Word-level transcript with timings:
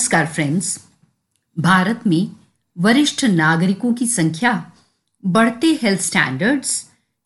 नमस्कार 0.00 0.26
फ्रेंड्स 0.26 0.88
भारत 1.58 2.06
में 2.06 2.30
वरिष्ठ 2.78 3.24
नागरिकों 3.24 3.92
की 3.94 4.06
संख्या 4.06 4.52
बढ़ते 5.24 5.66
हेल्थ 5.82 6.00
स्टैंडर्ड्स 6.00 6.70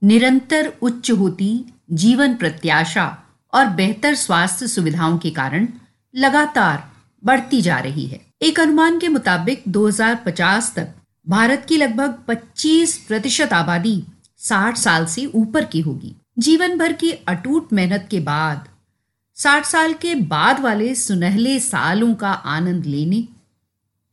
निरंतर 0.03 0.73
उच्च 0.83 1.11
होती 1.11 1.65
जीवन 1.93 2.35
प्रत्याशा 2.35 3.07
और 3.55 3.67
बेहतर 3.67 4.15
स्वास्थ्य 4.15 4.69
सुविधाओं 4.69 5.19
के 5.19 5.31
कारण 5.31 5.69
लगातार 6.15 6.83
बढ़ती 7.25 7.63
जा 7.63 7.79
रही 7.79 8.07
है। 8.07 8.21
एक 8.43 8.61
अनुमान 8.61 8.99
के 8.99 9.09
मुताबिक 9.09 9.63
2050 9.69 10.75
तक 10.77 10.89
भारत 11.29 11.67
की 11.69 11.77
लगभग 11.77 12.19
25 12.29 12.97
प्रतिशत 13.09 13.53
आबादी 13.53 14.05
60 14.39 14.77
साल 14.77 15.07
से 15.07 15.27
ऊपर 15.27 15.65
की 15.65 15.81
होगी। 15.81 16.15
जीवन 16.39 16.79
भर 16.79 16.93
की 16.93 17.13
अटूट 17.13 17.73
मेहनत 17.73 18.09
के 18.11 18.21
बाद 18.21 18.69
60 19.37 19.65
साल 19.65 19.93
के 19.93 20.15
बाद 20.15 20.61
वाले 20.61 20.95
सुनहले 20.95 21.61
सालों 21.61 22.15
का 22.15 22.31
आनंद 22.31 22.87
लेने, 22.87 23.29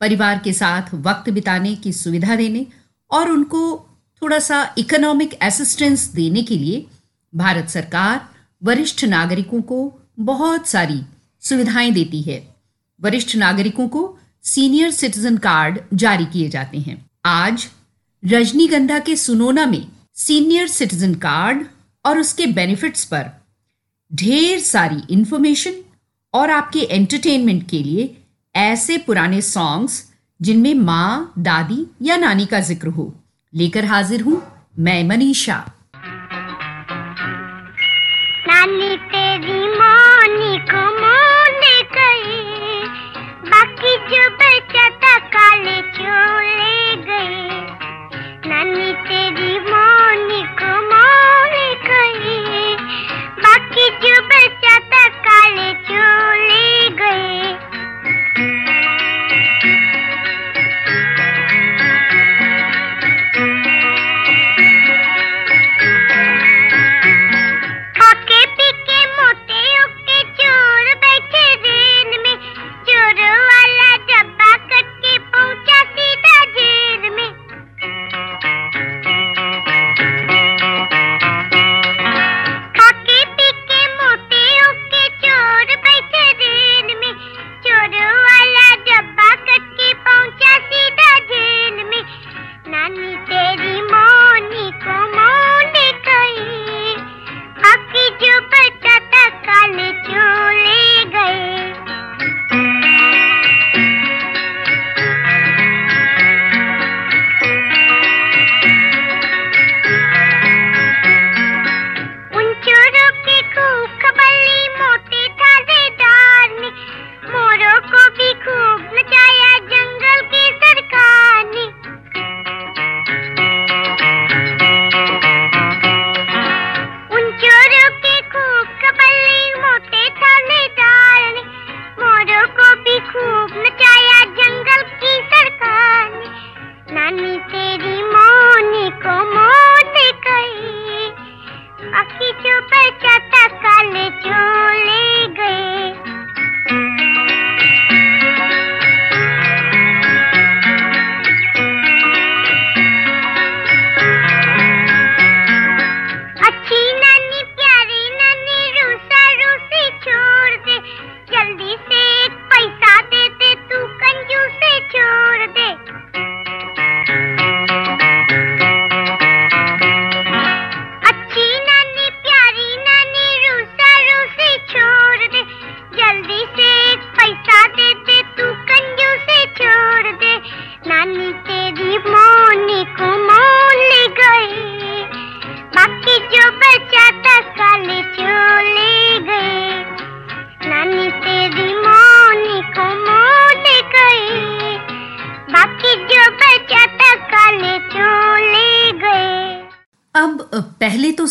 परिवार 0.00 0.38
के 0.38 0.52
साथ 0.52 0.82
वक्त 0.94 1.30
बिताने 1.30 1.74
की 1.74 1.92
सुविधा 1.92 2.36
देने 2.36 2.66
और 3.10 3.30
उनको 3.30 3.88
थोड़ा 4.22 4.38
सा 4.38 4.74
इकोनॉमिक 4.78 5.34
असिस्टेंस 5.42 6.06
देने 6.06 6.42
के 6.42 6.58
लिए 6.58 6.86
भारत 7.34 7.68
सरकार 7.68 8.28
वरिष्ठ 8.62 9.04
नागरिकों 9.04 9.62
को 9.62 10.00
बहुत 10.18 10.66
सारी 10.68 11.02
सुविधाएँ 11.40 11.90
देती 11.90 12.22
है। 12.22 12.56
वरिष्ठ 13.00 13.36
नागरिकों 13.36 13.88
को 13.88 14.18
सीनियर 14.42 14.90
सिटीजन 14.90 15.36
कार्ड 15.36 15.78
जारी 15.94 16.24
किए 16.24 16.48
जाते 16.48 16.78
हैं। 16.78 17.10
आज 17.24 17.68
रजनीगंधा 18.24 18.98
के 18.98 19.16
सुनोना 19.16 19.66
में 19.66 19.86
सीनियर 20.14 20.66
सिटीजन 20.68 21.14
कार्ड 21.14 21.66
और 22.04 22.18
उसके 22.18 22.46
बेनिफिट्स 22.46 23.04
पर 23.04 23.41
ढेर 24.14 24.58
सारी 24.58 25.00
इंफॉर्मेशन 25.10 25.72
और 26.34 26.50
आपके 26.50 26.78
एंटरटेनमेंट 26.80 27.68
के 27.70 27.78
लिए 27.78 28.16
ऐसे 28.56 28.98
पुराने 28.98 29.40
सॉन्ग्स 29.40 30.12
जिनमें 30.40 30.74
माँ, 30.74 31.32
दादी 31.38 31.86
या 32.02 32.16
नानी 32.16 32.46
का 32.46 32.60
ज़िक्र 32.60 32.88
हो। 32.88 33.14
लेकर 33.54 33.84
हाजिर 33.84 34.22
हूँ 34.22 34.42
मैं 34.78 35.04
मनीषा। 35.04 35.56
नानी 38.48 38.96
तेरी 38.96 39.60
को 40.70 40.84
गई, 41.94 42.84
बाकी 43.48 43.96
जो 44.10 44.28
बचा 44.36 44.88
था 44.90 45.18
काले 45.28 45.80
चोले 45.82 46.72
नानी 48.48 48.92
तेरी 49.08 49.58
को 50.60 50.72
गई 51.88 52.71
जो 54.02 54.14
बचा 54.28 54.78
काले 55.26 55.72
चोले 55.88 56.88
गए। 57.00 57.71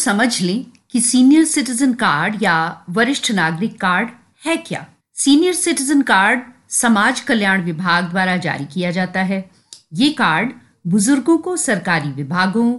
समझ 0.03 0.41
लें 0.41 0.65
कि 0.91 1.01
सीनियर 1.01 1.45
सिटीजन 1.45 1.93
कार्ड 1.93 2.43
या 2.43 2.85
वरिष्ठ 2.89 3.31
नागरिक 3.31 3.79
कार्ड 3.81 4.09
है 4.45 4.57
क्या? 4.57 4.85
सीनियर 5.15 5.53
सिटीजन 5.53 6.01
कार्ड 6.01 6.41
समाज 6.69 7.19
कल्याण 7.19 7.63
विभाग 7.63 8.09
द्वारा 8.09 8.37
जारी 8.37 8.65
किया 8.65 8.91
जाता 8.91 9.21
है। 9.21 9.49
ये 9.93 10.09
कार्ड 10.09 10.53
बुज़ुर्गों 10.87 11.37
को 11.37 11.55
सरकारी 11.57 12.11
विभागों 12.11 12.73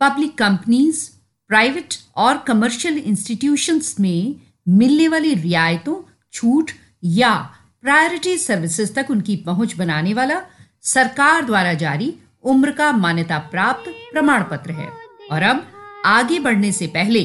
पब्लिक 0.00 0.36
कंपनीज़ 0.38 1.08
प्राइवेट 1.50 1.94
और 2.16 2.38
कमर्शियल 2.38 2.98
इंस्टीट्यूशंस 2.98 3.94
में 4.00 4.34
मिलने 4.68 5.08
वाली 5.08 5.34
रियायतों, 5.34 5.96
छूट 6.32 6.70
या 7.04 7.34
प्रायोरिटी 7.82 8.36
सर्विसेज़ 8.38 8.92
तक 8.92 9.10
उनकी 9.10 9.36
पहुँच 9.36 9.76
बनाने 9.76 10.14
वाला 10.14 10.40
सरकार 10.82 11.44
द्वारा 11.44 11.74
जारी 11.74 12.14
उम्र 12.44 12.70
का 12.70 12.92
मान्यता 12.92 13.38
प्राप्त 13.50 13.90
प्रमाण 14.12 14.42
पत्र 14.42 14.72
है। 14.72 14.88
और 15.30 15.42
अब 15.42 15.66
आगे 16.04 16.38
बढ़ने 16.38 16.72
से 16.72 16.86
पहले 16.86 17.20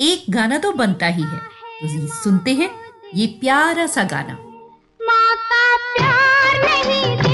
एक 0.00 0.24
गाना 0.30 0.58
तो 0.58 0.72
बनता 0.72 1.06
ही 1.06 1.22
है। 1.22 1.38
तो 1.38 1.86
ये 1.86 2.08
सुनते 2.08 2.54
हैं 2.54 2.70
ये 3.14 3.26
प्यारा 3.26 3.86
सा 3.86 4.04
गाना। 4.04 4.34
माता 5.02 5.76
प्यार 5.96 6.62
नहीं 6.64 7.33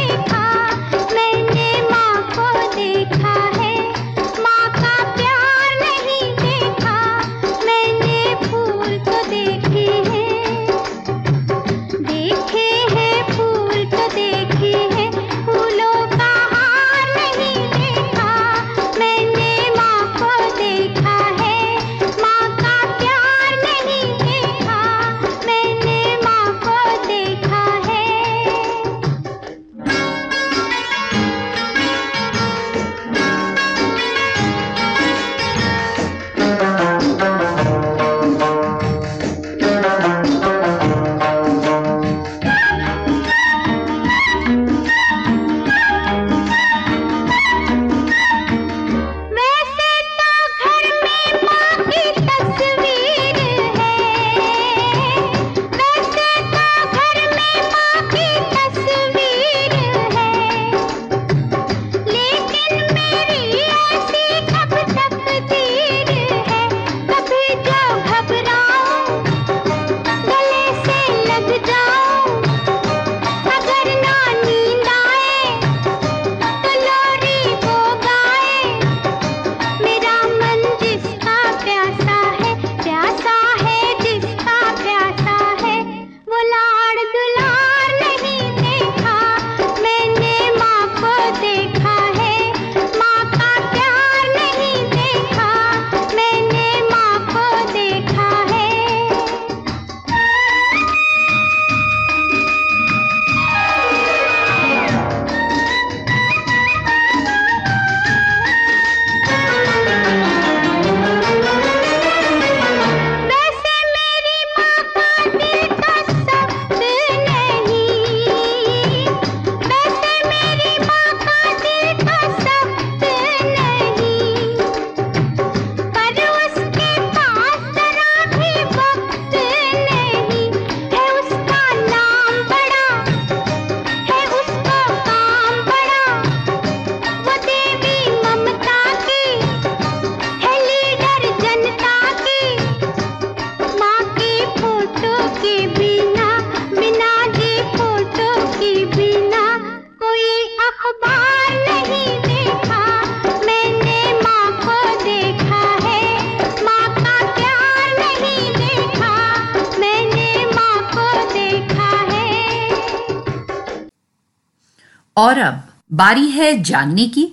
और 165.21 165.39
अब, 165.39 165.63
बारी 165.93 166.29
है 166.29 166.63
जानने 166.63 167.09
की, 167.09 167.25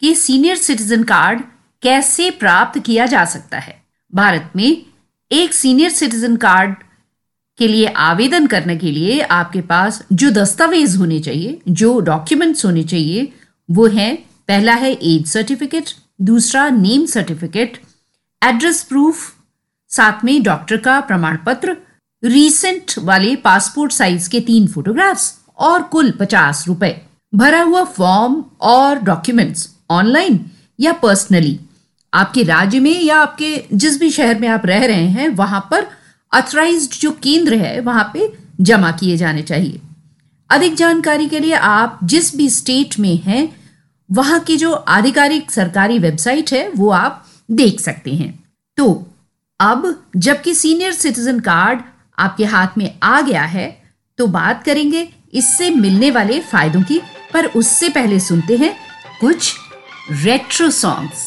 कि 0.00 0.14
सीनियर 0.14 0.56
सिटीजन 0.56 1.02
कार्ड 1.02 1.40
कैसे 1.82 2.30
प्राप्त 2.30 2.78
किया 2.78 3.06
जा 3.06 3.24
सकता 3.24 3.58
है। 3.58 3.82
भारत 4.14 4.52
में 4.56 4.82
एक 5.32 5.54
सीनियर 5.54 5.90
सिटीजन 5.90 6.36
कार्ड 6.36 6.74
के 7.58 7.68
लिए 7.68 7.86
आवेदन 7.86 8.46
करने 8.46 8.76
के 8.76 8.90
लिए 8.90 9.20
आपके 9.20 9.60
पास 9.60 10.02
जो 10.12 10.30
दस्तावेज़ 10.30 10.96
होने 10.98 11.20
चाहिए, 11.20 11.60
जो 11.68 12.00
डॉक्यूमेंट्स 12.00 12.64
होने 12.64 12.82
चाहिए, 12.82 13.32
वो 13.70 13.86
है, 13.86 14.14
पहला 14.48 14.74
है 14.74 14.92
एज 14.92 15.26
सर्टिफिकेट 15.26 15.90
दूसरा 16.20 16.68
नेम 16.68 17.06
सर्टिफिकेट 17.06 17.80
एड्रेस 18.42 18.82
प्रूफ 18.82 19.34
साथ 19.88 20.24
में 20.24 20.42
डॉक्टर 20.42 20.76
का 20.76 21.00
प्रमाण 21.00 21.38
पत्र 21.46 21.76
रीसेंट 22.24 22.94
वाले 22.98 23.36
पासपोर्ट 23.36 23.92
साइज़ 23.92 24.30
के 24.30 24.40
तीन 24.40 24.66
फोटोग्राफ्स 24.66 25.32
और 25.58 25.82
कुल 25.82 26.10
पचास 26.10 26.64
रुपए। 26.68 27.05
भरा 27.32 27.60
हुआ 27.62 27.82
फॉर्म 27.84 28.44
और 28.60 28.98
डॉक्यूमेंट्स 28.98 29.68
ऑनलाइन 29.90 30.38
या 30.80 30.92
पर्सनली? 30.92 31.58
आपके 32.12 32.42
राज्य 32.42 32.80
में 32.80 33.00
या 33.02 33.16
आपके 33.16 33.64
जिस 33.72 33.98
भी 34.00 34.10
शहर 34.10 34.38
में 34.40 34.48
आप 34.48 34.66
रह 34.66 34.84
रहे 34.86 35.06
हैं, 35.06 35.28
वहाँ 35.28 35.60
पर 35.70 35.86
अथराइज्ड 36.32 36.92
जो 36.92 37.10
केंद्र 37.12 37.56
है, 37.56 37.80
वहाँ 37.80 38.10
पे 38.14 38.32
जमा 38.60 38.90
किए 38.90 39.16
जाने 39.16 39.42
चाहिए। 39.42 39.80
अधिक 40.50 40.74
जानकारी 40.74 41.26
के 41.26 41.40
लिए 41.40 41.54
आप 41.54 41.98
जिस 42.04 42.36
भी 42.36 42.48
स्टेट 42.50 42.98
में 42.98 43.16
हैं, 43.16 43.56
वहाँ 44.10 44.40
की 44.40 44.56
जो 44.56 44.72
आधिकारिक 44.72 45.50
सरकारी 45.50 45.98
वेबसाइट 45.98 46.52
है, 46.52 46.68
वो 46.70 46.90
आप 46.90 47.26
देख 47.50 47.80
सकते 47.80 48.14
हैं। 48.14 48.44
तो 48.78 49.06
अब 49.60 50.04
जबकि 50.16 50.54
सीनियर 50.54 50.92
सिटीजन 50.92 51.40
कार्ड 51.40 51.80
आपके 52.18 52.44
हाथ 52.44 52.78
में 52.78 52.98
आ 53.02 53.20
गया 53.20 53.42
है 53.44 53.66
तो 54.18 54.26
बात 54.26 54.62
करेंगे 54.64 55.08
इससे 55.34 55.70
मिलने 55.70 56.10
वाले 56.10 56.40
फायदों 56.42 56.82
की 56.82 57.00
पर 57.36 57.46
उससे 57.56 57.88
पहले 57.88 58.18
सुनते 58.20 58.56
हैं 58.56 58.74
कुछ 59.20 59.54
रेट्रो 60.24 60.70
सॉन्ग्स 60.70 61.24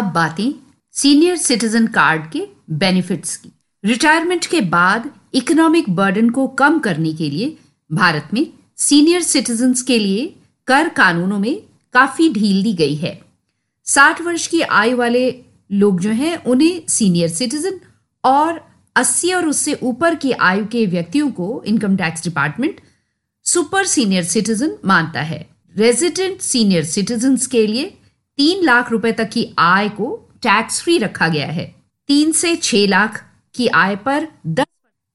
अब 0.00 0.12
बातें 0.12 0.52
सीनियर 0.92 1.36
सिटीजन 1.36 1.86
कार्ड 1.86 2.30
के 2.30 2.46
बेनिफिट्स 2.70 3.36
की। 3.36 3.50
रिटायरमेंट 3.84 4.46
के 4.46 4.60
बाद 4.60 5.10
इकोनॉमिक 5.34 5.90
बर्डन 5.90 6.30
को 6.30 6.46
कम 6.46 6.78
करने 6.78 7.12
के 7.12 7.30
लिए 7.30 7.56
भारत 7.92 8.28
में 8.32 8.46
सीनियर 8.76 9.22
सिटीजन्स 9.22 9.82
के 9.82 9.98
लिए 9.98 10.36
कर 10.66 10.88
कानूनों 10.88 11.38
में 11.38 11.62
काफ़ी 11.92 12.32
ढील 12.32 12.62
दी 12.62 12.72
गई 12.72 12.94
है। 12.94 13.20
साठ 13.84 14.22
वर्ष 14.22 14.46
की 14.46 14.60
आयु 14.60 14.96
वाले 14.96 15.44
लोग 15.72 16.00
जो 16.00 16.10
हैं, 16.10 16.44
उन्हें 16.44 16.82
सीनियर 16.88 17.28
सिटीजन 17.28 17.80
और 18.24 18.64
80 18.96 19.32
और 19.32 19.48
उससे 19.48 19.78
ऊपर 19.82 20.14
की 20.14 20.32
आयु 20.32 20.66
के 20.66 20.86
व्यक्तियों 20.86 21.30
को 21.30 21.62
income 21.66 21.96
tax 21.96 22.24
department 22.24 22.80
super 23.44 23.84
senior 23.84 24.24
citizen 24.24 24.76
मानता 24.84 25.20
है। 25.20 25.48
रेजिडेंट 25.76 26.40
सीनियर 26.40 26.84
सिटीजन्स 26.84 27.46
के 27.46 27.66
लिए 27.66 27.96
तीन 28.38 28.64
लाख 28.64 28.90
रुपए 28.90 29.12
तक 29.12 29.28
की 29.30 29.46
आय 29.58 29.88
को 29.88 30.28
टैक्स 30.42 30.80
फ्री 30.82 30.98
रखा 30.98 31.28
गया 31.28 31.46
है। 31.46 31.64
तीन 32.08 32.32
से 32.32 32.56
छह 32.56 32.86
लाख 32.86 33.24
की 33.54 33.66
आय 33.66 33.96
पर 33.96 34.28
दस 34.46 34.66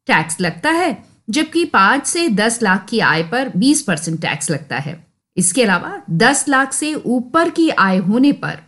टैक्स 0.07 0.39
लगता 0.41 0.69
है, 0.69 1.03
जबकि 1.29 1.65
पाँच 1.65 2.07
से 2.07 2.27
दस 2.29 2.62
लाख 2.63 2.86
की 2.89 3.00
आय 3.00 3.24
पर 3.24 3.51
बीस 3.55 3.81
परसेंट 3.81 4.22
टैक्स 4.22 4.51
लगता 4.51 4.77
है। 4.77 5.05
इसके 5.38 5.63
अलावा 5.63 6.01
दस 6.10 6.45
लाख 6.50 6.74
से 6.74 6.93
ऊपर 6.93 7.50
की 7.50 7.69
आय 7.69 7.98
होने 7.98 8.31
पर 8.31 8.60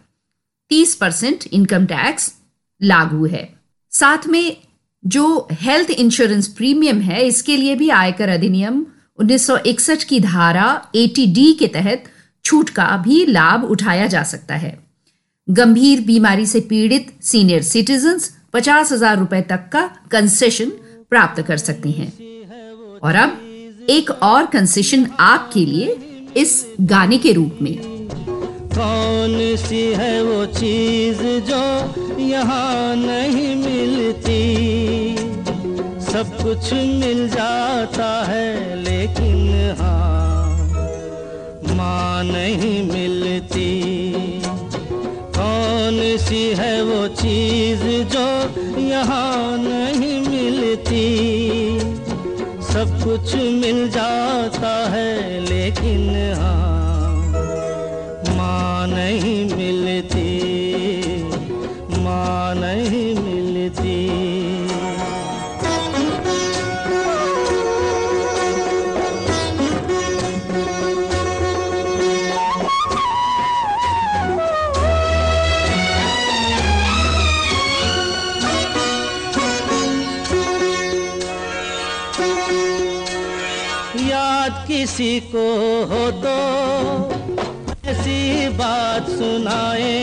तीस 0.70 0.96
परसेंट 0.96 1.46
इनकम 1.54 1.86
टैक्स 1.86 2.34
लागू 2.82 3.26
है। 3.26 3.54
साथ 3.92 4.28
में 4.28 4.58
जो 5.06 5.48
हेल्थ 5.52 5.90
इंश्योरेंस 5.90 6.48
प्रीमियम 6.48 7.00
है, 7.00 7.24
इसके 7.24 7.58
लिए 7.58 7.76
भी 7.76 7.90
आयकर 7.90 8.30
अधिनियम 8.30 8.86
1961 9.20 10.04
की 10.04 10.20
धारा 10.20 10.92
80 10.96 11.26
डी 11.34 11.54
के 11.54 11.68
तहत 11.68 12.04
छूट 12.48 12.70
का 12.70 12.86
भी 12.98 13.26
लाभ 13.26 13.64
उठाया 13.66 14.08
जा 14.08 14.24
सकता 14.24 14.56
है। 14.56 14.78
गंभीर 15.48 16.02
बीमारी 16.02 16.46
से 16.46 16.60
पीड़ित 16.70 17.12
सीनियर 17.24 17.62
सिटीजन्स 17.64 18.32
पचास 18.54 18.92
हज़ार 18.92 19.18
रुपए 19.20 19.42
तक 19.42 19.70
का 19.74 19.82
कंसेशन 20.12 20.70
प्राप्त 21.12 21.42
कर 21.42 21.58
सकते 21.58 21.90
हैं। 21.90 22.08
और 23.00 23.16
अब 23.16 23.86
एक 23.90 24.10
और 24.24 24.46
कंसेशन 24.46 25.08
आपके 25.20 25.66
लिए 25.66 25.98
इस 26.38 26.52
गाने 26.84 27.18
के 27.18 27.32
रूप 27.34 27.58
में। 27.62 27.76
कौन 28.74 29.38
सी 29.58 29.84
है 29.94 30.22
वो 30.24 30.46
चीज़ 30.54 31.22
जो 31.50 31.64
यहाँ 32.22 32.96
नहीं 32.96 33.56
मिलती? 33.56 34.42
सब 36.04 36.38
कुछ 36.44 36.74
मिल 36.74 37.28
जाता 37.30 38.10
है, 38.26 38.76
लेकिन 38.84 39.76
हाँ 39.80 40.27
माँ 41.78 42.24
नहीं 42.24 42.78
मिलती। 42.92 43.70
कौन 45.38 45.98
सी 46.18 46.44
है 46.58 46.76
वो 46.84 47.08
चीज़ 47.16 47.84
जो 48.14 48.28
यहाँ 48.82 49.58
नहीं 49.58 50.20
मिलती? 50.22 51.06
सब 52.68 53.00
कुछ 53.04 53.36
मिल 53.36 53.88
जाता 53.90 54.74
है, 54.90 55.40
लेकिन 55.40 56.10
हाँ 56.36 56.57
किसी 84.78 85.20
को 85.34 85.44
हो 85.90 86.00
तो 86.24 86.34
ऐसी 87.90 88.50
बात 88.58 89.10
सुनाए 89.10 89.96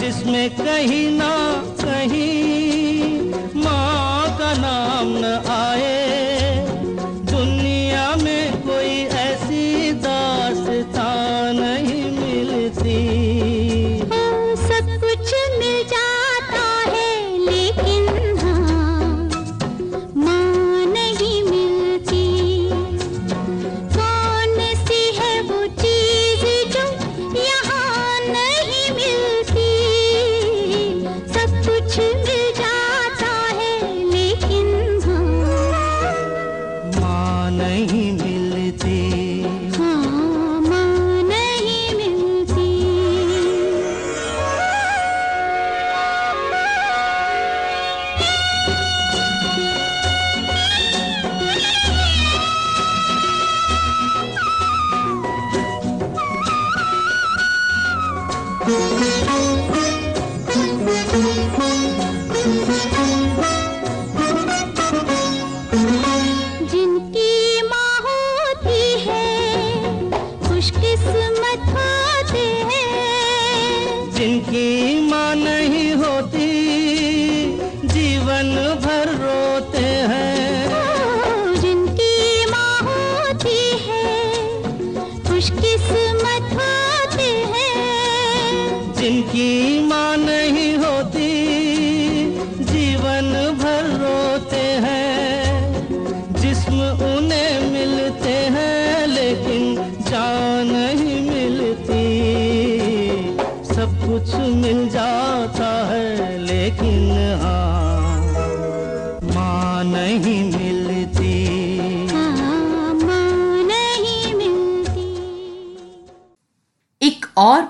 जिसमें 0.00 0.50
कहीं 0.56 1.10
ना 1.18 1.30
कहीं 1.82 2.47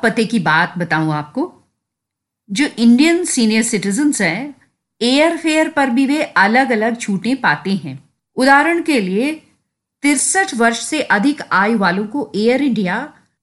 पते 0.08 0.24
की 0.24 0.38
बात 0.38 0.78
बताऊँ 0.78 1.12
आपको, 1.14 1.52
जो 2.50 2.66
इंडियन 2.78 3.24
सीनियर 3.24 3.62
सिटीजन्स 3.62 4.20
हैं 4.22 4.54
एयर 5.00 5.36
फेयर 5.36 5.68
पर 5.68 5.90
भी 5.90 6.06
वे 6.06 6.22
अलग 6.22 6.70
अलग 6.72 6.96
छूटें 7.00 7.36
पाते 7.36 7.70
हैं। 7.70 7.98
उदाहरण 8.36 8.82
के 8.82 9.00
लिए, 9.00 9.32
तिरसठ 10.02 10.54
वर्ष 10.54 10.80
से 10.80 11.00
अधिक 11.02 11.42
आयु 11.52 11.78
वालों 11.78 12.06
को 12.06 12.30
एयर 12.36 12.62
इंडिया 12.62 12.96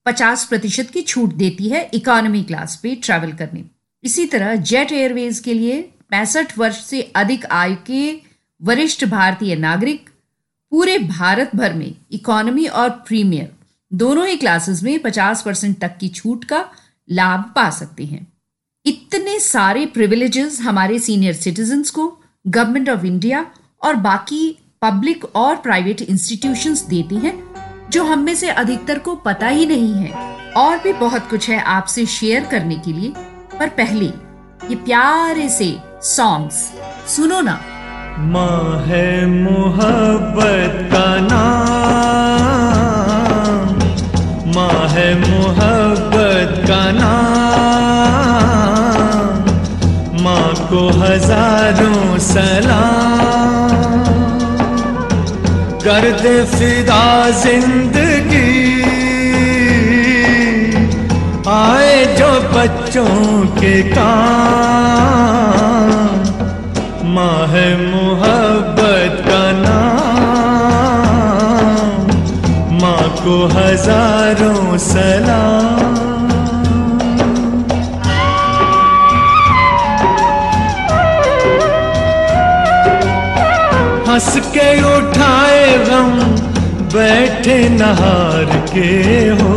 50 0.05 0.45
प्रतिशत 0.45 0.89
की 0.89 1.01
छूट 1.01 1.33
देती 1.33 1.69
है 1.69 1.89
इकोनॉमी 1.93 2.43
क्लास 2.43 2.75
पे 2.83 2.95
ट्रैवल 2.95 3.31
करने। 3.31 3.63
इसी 4.03 4.25
तरह 4.25 4.55
जेट 4.55 4.91
एयरवेज 4.91 5.39
के 5.39 5.53
लिए 5.53 5.81
पैंसठ 6.09 6.57
वर्ष 6.57 6.83
से 6.85 7.01
अधिक 7.15 7.45
आयु 7.45 7.75
के 7.87 8.21
वरिष्ठ 8.61 9.05
भारतीय 9.05 9.55
नागरिक 9.55 10.09
पूरे 10.71 10.97
भारत 10.99 11.55
भर 11.55 11.73
में 11.73 11.93
इकोनॉमी 12.11 12.65
और 12.65 12.89
प्रीमियर 12.89 13.53
दोनों 13.93 14.27
ही 14.27 14.37
क्लासेस 14.37 14.83
में 14.83 14.99
50 14.99 15.41
परसेंट 15.41 15.79
तक 15.79 15.97
की 15.97 16.09
छूट 16.09 16.45
का 16.45 16.65
लाभ 17.11 17.41
पा 17.41 17.69
सकते 17.69 18.05
हैं। 18.05 18.33
इतने 18.85 19.39
सारे 19.39 19.85
प्रिविलेजेस 19.85 20.61
हमारे 20.61 20.99
सीनियर 20.99 21.33
सिटीजन्स 21.33 21.89
को 21.89 22.19
गवर्नमेंट 22.47 22.89
ऑफ़ 22.89 23.05
इंडिया 23.05 23.45
और 23.83 23.95
बाकी 23.95 24.59
पब्लिक 24.81 25.35
और 25.35 25.55
प्राइवेट 25.55 26.01
इंस्टीट्यूशंस 26.01 26.81
देती 26.81 27.15
हैं, 27.15 27.43
जो 27.89 28.03
हम 28.03 28.19
में 28.19 28.35
से 28.35 28.49
अधिकतर 28.49 28.99
को 28.99 29.15
पता 29.15 29.47
ही 29.47 29.65
नहीं 29.65 29.93
है। 29.93 30.35
और 30.51 30.79
भी 30.79 30.93
बहुत 30.93 31.29
कुछ 31.29 31.49
है 31.49 31.61
आपसे 31.61 32.05
शेयर 32.05 32.43
करने 32.43 32.75
के 32.75 32.93
लिए। 32.93 33.13
पर 33.59 33.69
पहले, 33.69 34.05
ये 34.69 34.75
प्यारे 34.75 35.49
से 35.49 35.77
सॉन्ग्स 36.01 36.73
सुनो 37.15 37.41
ना। 37.41 37.61
माँ 38.19 38.85
है 38.85 39.25
मोहब्बत 39.25 40.91
का 40.91 41.19
नाम। 41.19 42.74
है 44.95 45.09
मोहब्बत 45.19 46.51
का 46.67 46.83
नाम। 46.91 47.15
माँ 50.23 50.49
को 50.69 50.81
हज़ारों 50.99 52.03
सलाम। 52.27 53.73
कर 55.85 56.03
दे 56.21 56.35
फिदा 56.53 57.05
ज़िंदगी। 57.41 58.53
आए 61.49 61.97
जो 62.15 62.31
बच्चों 62.53 63.15
के 63.59 63.75
काम। 63.91 64.95
माँ 67.15 67.39
है 67.47 67.67
मोहब्बत 67.81 68.44
हज़ारों 73.53 74.77
सलाम। 74.83 75.93
हंस 84.07 84.31
के 84.55 84.69
उठाए 84.89 85.63
गम, 85.87 86.11
बैठे 86.93 87.57
नहार 87.69 88.51
के 88.73 88.91
हो। 89.39 89.55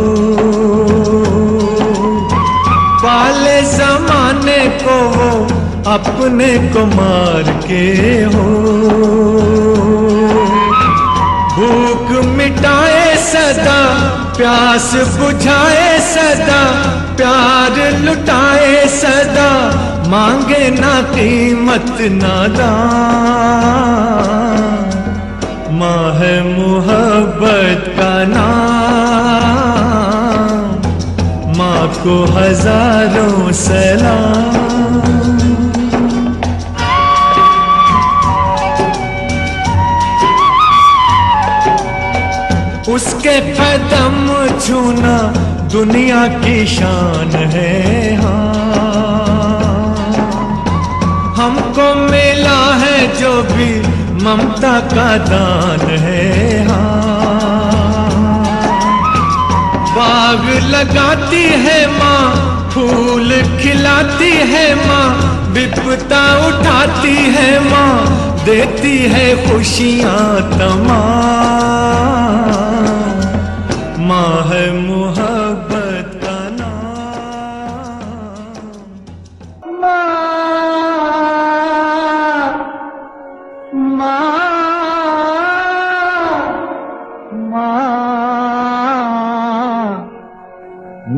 पाले 3.02 3.60
जमाने 3.72 4.58
को 4.80 4.96
वो 5.10 5.30
अपने 5.92 6.48
को 6.72 6.84
मार 6.86 7.46
के 7.66 7.84
हो। 8.32 8.46
भूख 11.54 12.10
मिटाए 12.36 12.97
सदा 13.28 13.80
प्यास 14.36 14.88
बुझाए, 15.18 15.88
सदा 16.04 16.62
प्यार 17.16 17.74
लुटाए, 18.04 18.74
सदा 18.96 19.50
मांगे 20.08 20.64
ना 20.70 20.94
कीमत, 21.14 21.96
ना 22.12 22.36
दाम 22.58 23.88
माँ 25.78 26.06
है 26.14 26.36
मोहब्बत 26.44 27.82
का 27.98 28.14
नाम, 28.28 28.46
माँ 31.58 31.82
को 31.98 32.16
हज़ारों 32.34 33.52
सलाम। 33.58 35.27
उसके 42.98 43.34
कदम 43.56 44.14
छूना 44.58 45.16
दुनिया 45.72 46.22
की 46.34 46.54
शान 46.66 47.34
है 47.52 48.14
हाँ। 48.16 48.56
हमको 51.36 51.84
मिला 52.00 52.62
है 52.80 52.96
जो 53.20 53.30
भी 53.50 53.68
ममता 54.24 54.72
का 54.94 55.06
दान 55.28 55.84
है 56.06 56.26
हाँ। 56.68 56.88
बाग 59.94 60.42
लगाती 60.74 61.44
है 61.66 61.80
माँ, 61.92 62.24
फूल 62.74 63.30
खिलाती 63.62 64.32
है 64.54 64.66
माँ 64.86 65.08
विपता 65.54 66.24
उठाती 66.48 67.16
है 67.36 67.50
माँ, 67.70 67.94
देती 68.44 68.96
है 69.14 69.28
खुशियाँ 69.46 70.26
तमाम। 70.58 71.88
माँ 74.08 74.42
है 74.48 74.60
मोहब्बत 74.72 76.12
का 76.22 76.36
नाम। 76.50 76.86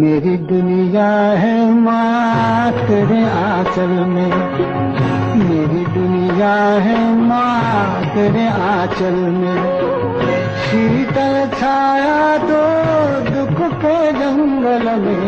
मेरी 0.01 0.37
दुनिया 0.51 1.11
है 1.43 1.55
माँ 1.75 2.73
तेरे 2.89 3.23
आंचल 3.31 3.93
में। 4.15 4.35
मेरी 5.39 5.85
दुनिया 5.95 6.55
है 6.87 6.99
माँ 7.21 8.05
तेरे 8.15 8.49
आंचल 8.49 9.19
में। 9.39 9.61
शीतल 10.65 11.35
छाया 11.59 12.37
तो 12.39 12.70
के 13.83 13.97
जंगल 14.13 14.87
में 15.01 15.27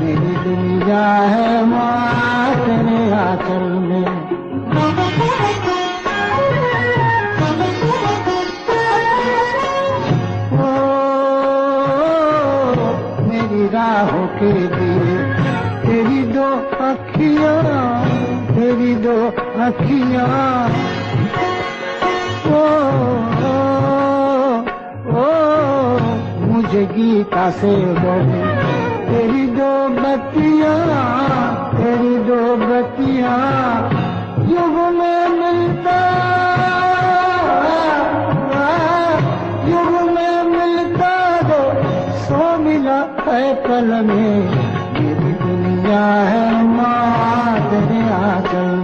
मेरी 0.00 0.34
दुनिया 0.44 1.04
है 1.32 1.48
माँ 1.66 1.90
आंचल 3.14 3.64
में। 3.88 4.08
ओ, 10.54 10.72
मेरी 13.28 13.66
राहों 13.74 14.26
के 14.38 14.52
दिए 14.76 15.16
तेरी 15.84 16.22
दो 16.32 16.48
अखियाँ 16.88 17.58
तेरी 18.48 18.94
दो 19.06 19.16
अखियाँ 19.66 20.32
गीता 26.86 27.50
से 27.50 27.76
बोले। 27.76 28.42
तेरी 29.06 29.46
दो 29.46 29.72
बत्तियाँ 29.88 30.78
तेरी 31.74 32.16
दो 32.18 32.56
बत्तियाँ 32.56 33.38
युग 34.48 34.76
में 34.94 35.28
मिलता। 35.28 35.98
युग 39.68 40.10
में 40.10 40.42
मिलता 40.44 41.14
दो, 41.42 41.62
सो 42.18 42.58
मिला 42.58 43.00
है 43.28 43.54
पल 43.54 43.90
में। 44.04 44.74
मेरी 44.94 45.32
दुनिया 45.32 46.04
है 46.30 46.64
माँ, 46.64 47.70
तेरे 47.70 48.02
आंचल 48.10 48.83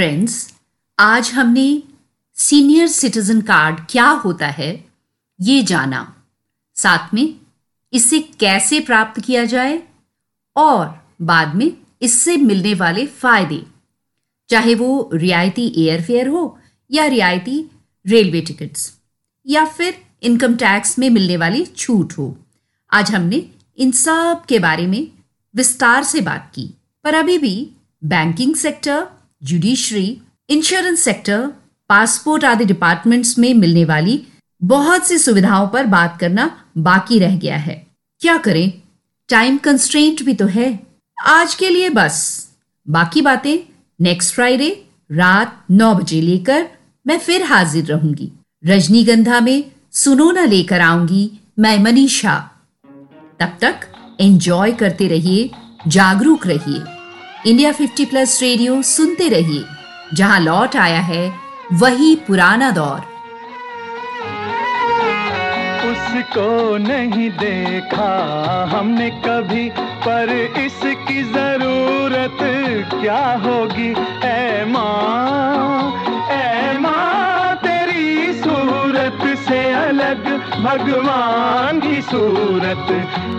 फ्रेंड्स 0.00 0.34
आज 0.98 1.30
हमने 1.30 1.82
सीनियर 2.36 2.86
सिटीजन 2.88 3.40
कार्ड 3.40 3.80
क्या 3.90 4.06
होता 4.22 4.46
है, 4.48 4.68
ये 5.40 5.62
जाना। 5.62 6.00
साथ 6.76 7.12
में 7.14 7.34
इसे 7.92 8.18
कैसे 8.40 8.78
प्राप्त 8.80 9.20
किया 9.20 9.44
जाए 9.44 9.76
और 10.56 10.86
बाद 11.22 11.54
में 11.54 11.70
इससे 12.02 12.36
मिलने 12.36 12.72
वाले 12.74 13.06
फ़ायदे, 13.06 13.62
चाहे 14.50 14.74
वो 14.74 15.10
रियायती 15.14 15.66
एयरफेयर 15.78 16.28
हो 16.28 16.58
या 16.90 17.06
रियायती 17.08 17.60
रेलवे 18.06 18.40
टिकट्स 18.40 18.90
या 19.46 19.64
फिर 19.66 20.02
इनकम 20.22 20.56
टैक्स 20.56 20.98
में 20.98 21.08
मिलने 21.10 21.36
वाली 21.36 21.64
छूट 21.66 22.18
हो। 22.18 22.34
आज 22.92 23.10
हमने 23.10 23.44
इन 23.78 23.92
सब 23.98 24.44
के 24.48 24.58
बारे 24.58 24.86
में 24.86 25.06
विस्तार 25.54 26.04
से 26.04 26.20
बात 26.22 26.52
की, 26.54 26.68
पर 27.04 27.14
अभी 27.14 27.38
भी 27.38 27.56
banking 28.02 28.54
sector 28.56 29.08
judiciary 29.42 30.20
insurance 30.48 31.00
sector 31.00 31.46
passport 31.88 32.44
आदि 32.44 32.64
डिपार्टमेंट्स 32.64 33.38
में 33.38 33.54
मिलने 33.54 33.84
वाली 33.84 34.26
बहुत 34.62 35.06
सी 35.06 35.18
सुविधाओं 35.18 35.68
पर 35.68 35.86
बात 35.86 36.18
करना 36.20 36.64
बाकी 36.78 37.18
रह 37.18 37.36
गया 37.36 37.56
है। 37.56 37.86
क्या 38.20 38.36
करें? 38.36 38.72
टाइम 39.28 39.56
कंस्ट्रेंट 39.56 40.22
भी 40.22 40.34
तो 40.34 40.46
है। 40.46 40.86
आज 41.26 41.54
के 41.54 41.68
लिए 41.68 41.90
बस। 41.90 42.48
बाकी 42.88 43.22
बातें 43.22 43.56
नेक्स्ट 44.00 44.34
फ्राइडे 44.34 44.84
रात 45.12 45.64
नौ 45.70 45.94
बजे 45.94 46.20
लेकर 46.20 46.68
मैं 47.06 47.18
फिर 47.18 47.42
हाजिर 47.42 47.84
रहूँगी। 47.84 48.32
रजनीगंधा 48.66 49.40
में 49.40 49.64
सुनो 49.92 50.30
ना 50.30 50.44
लेकर 50.44 50.80
आऊँगी 50.80 51.40
मैं 51.58 51.78
मनीषा। 51.78 52.38
तब 53.40 53.58
तक 53.60 53.80
एंजॉय 54.20 54.72
करते 54.72 55.08
रहिए, 55.08 55.50
जागरूक 55.88 56.46
रहिए। 56.46 56.99
इंडिया 57.46 57.70
50 57.72 58.04
प्लस 58.06 58.38
रेडियो 58.42 58.80
सुनते 58.82 59.28
रहिए, 59.28 59.64
जहाँ 60.14 60.40
लौट 60.40 60.74
आया 60.76 61.00
है 61.02 61.22
वही 61.72 62.14
पुराना 62.26 62.70
दौर। 62.70 62.98
उसको 65.90 66.76
नहीं 66.78 67.30
देखा, 67.38 68.10
हमने 68.72 69.08
कभी, 69.24 69.68
पर 70.04 70.32
इसकी 70.58 71.22
ज़रूरत 71.32 72.38
क्या 72.94 73.24
होगी? 73.44 73.90
ए 74.26 74.64
माँ 74.68 75.92
ए 76.32 76.78
माँ, 76.78 77.54
तेरी 77.56 78.32
सूरत 78.42 79.26
से 79.48 79.62
अलग 79.74 80.29
भगवान 80.60 81.80
की 81.80 82.02
सूरत 82.02 82.86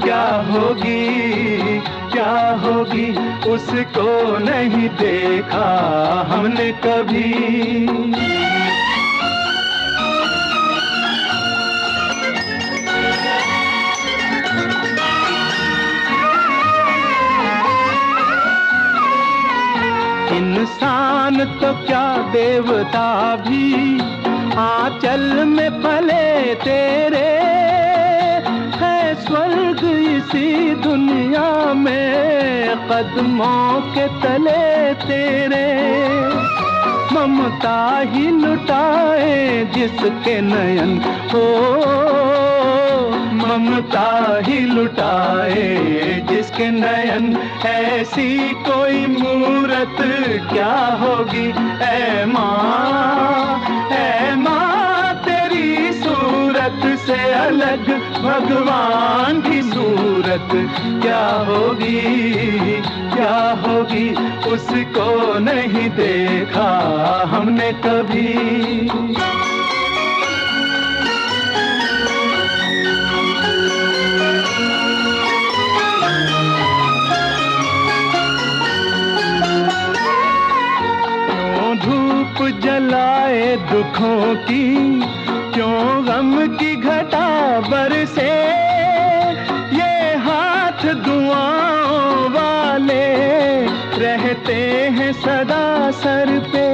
क्या 0.04 0.24
होगी? 0.50 1.80
क्या 2.12 2.52
होगी? 2.64 3.10
उसको 3.50 4.38
नहीं 4.38 4.90
देखा 4.90 5.68
हमने 6.30 6.72
कभी। 6.72 7.34
इंसान 20.38 21.46
तो 21.46 21.86
क्या 21.86 22.18
देवता 22.32 23.36
भी 23.36 23.72
आंचल 24.58 25.46
में 25.46 25.72
पले 25.82 26.56
तेरे, 26.56 27.30
है 28.78 29.16
स्वर्ग 29.16 29.86
इसी 30.00 30.76
दुनिया 30.76 31.74
में, 31.74 32.68
कदमों 32.90 33.82
के 33.82 34.08
तले 34.08 34.94
तेरे। 34.94 35.72
ममता 37.14 38.00
ही 38.00 38.28
लुटाए 38.28 39.66
जिसके 39.66 40.42
नयन 40.42 41.02
हो। 41.34 41.72
ममता 43.42 44.40
ही 44.44 44.60
लुटाए। 44.60 46.28
जिसके 46.30 46.72
नयन, 46.72 47.38
ऐसी 47.66 48.50
कोई 48.54 49.06
मूरत 49.08 49.98
क्या 50.54 50.76
होगी? 51.02 51.48
ए 51.86 52.26
माँ 52.26 53.62
ए 53.92 54.36
माँ, 54.36 55.14
तेरी 55.14 55.94
सूरत 55.94 57.00
से 57.00 57.34
अलग 57.34 57.88
भगवान 58.24 59.42
की 59.42 59.62
सूरत 59.62 60.50
क्या 61.02 61.30
होगी? 61.30 62.02
क्या 63.16 63.64
होगी? 63.68 64.10
उसको 64.50 65.40
नहीं 65.40 65.90
देखा 65.90 66.70
हमने 67.28 67.72
कभी। 67.74 68.32
जलाए 82.50 83.56
दुखों 83.56 84.36
की, 84.36 85.02
क्यों 85.54 86.08
गम 86.08 86.58
की 86.58 86.76
घटा 86.76 87.60
बरसे? 87.60 88.32
ये 89.78 90.16
हाथ 90.16 90.94
दुआओं 90.94 92.30
वाले 92.30 93.06
रहते 93.98 94.56
हैं 94.90 95.14
सदा 95.14 95.92
सर 95.92 96.40
पे। 96.40 96.68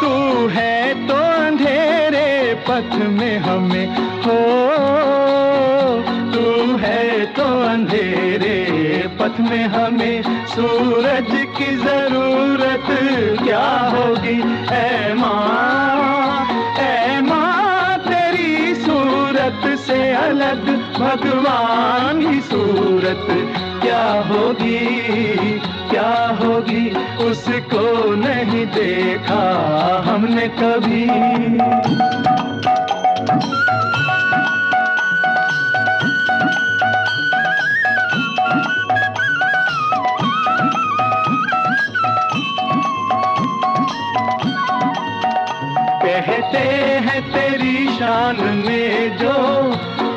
तू 0.00 0.48
है 0.48 1.06
तो 1.08 1.14
अंधेरे 1.14 2.54
पथ 2.68 2.94
में 3.06 3.38
हमें 3.38 3.86
हो। 3.96 4.38
तू 6.32 6.76
है 6.76 7.26
तो 7.26 7.44
अंधेरे 7.68 8.56
पथ 9.20 9.40
में 9.40 9.64
हमें 9.64 10.33
सूरज 10.54 11.30
की 11.56 11.64
ज़रूरत 11.76 12.86
क्या 13.42 13.66
होगी? 13.94 14.36
ए 14.74 15.14
माँ 15.14 16.46
ए 16.78 17.20
माँ, 17.20 17.98
तेरी 17.98 18.74
सूरत 18.74 19.78
से 19.78 19.98
अलग 20.14 20.70
भगवान 20.98 22.20
की 22.20 22.40
सूरत 22.40 23.26
क्या 23.82 24.04
होगी? 24.22 24.78
क्या 25.90 26.38
होगी? 26.42 26.88
उसको 27.24 28.14
नहीं 28.14 28.66
देखा 28.66 29.42
हमने 30.06 30.48
कभी। 30.48 31.04
तेरी 48.34 48.52
में 48.56 49.16
जो 49.18 49.34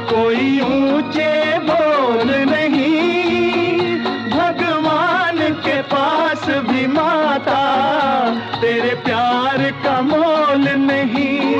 कोई 0.10 0.60
ऊँचे 0.62 1.34
बोल 1.60 2.30
नहीं, 2.50 3.98
भगवान 4.30 5.38
के 5.66 5.82
पास 5.82 6.46
भी 6.70 6.86
माता 6.88 7.62
तेरे 8.62 8.94
प्यार 9.06 9.70
का 9.84 10.00
मोल 10.02 10.68
नहीं। 10.82 11.56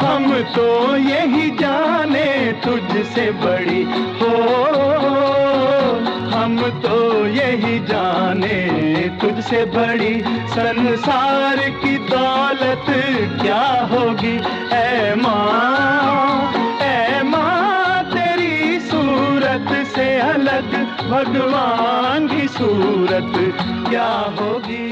हम 0.00 0.32
तो 0.56 0.96
यही 0.98 1.50
जाने 1.60 2.26
तुझसे 2.64 3.30
बड़ी 3.44 3.82
हो, 4.20 4.34
हम 6.34 6.58
तो 6.82 7.05
यही 7.36 7.78
जाने 7.78 8.56
तुझसे 9.20 9.64
बड़ी 9.64 10.14
संसार 10.48 11.56
की 11.56 11.98
दौलत 11.98 12.86
क्या 13.42 13.64
होगी? 13.92 14.36
ऐ 14.72 15.14
माँ 15.14 16.52
ए 16.82 17.22
माँ, 17.22 18.04
तेरी 18.04 18.80
सूरत 18.80 19.86
से 19.86 20.08
अलग, 20.20 20.72
भगवान 21.10 22.28
की 22.28 22.48
सूरत 22.48 23.32
क्या 23.90 24.10
होगी? 24.40 24.85